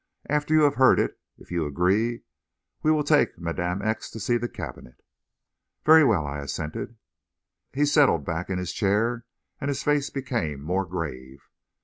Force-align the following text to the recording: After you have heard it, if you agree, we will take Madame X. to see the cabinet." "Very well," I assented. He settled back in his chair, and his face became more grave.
After 0.27 0.55
you 0.55 0.61
have 0.61 0.77
heard 0.77 0.99
it, 0.99 1.19
if 1.37 1.51
you 1.51 1.63
agree, 1.67 2.23
we 2.81 2.89
will 2.89 3.03
take 3.03 3.37
Madame 3.37 3.83
X. 3.83 4.09
to 4.09 4.19
see 4.19 4.35
the 4.35 4.49
cabinet." 4.49 4.95
"Very 5.85 6.03
well," 6.03 6.25
I 6.25 6.39
assented. 6.39 6.97
He 7.71 7.85
settled 7.85 8.25
back 8.25 8.49
in 8.49 8.57
his 8.57 8.73
chair, 8.73 9.25
and 9.59 9.69
his 9.69 9.83
face 9.83 10.09
became 10.09 10.59
more 10.63 10.85
grave. 10.87 11.47